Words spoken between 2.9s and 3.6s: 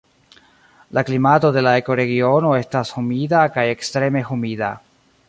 humida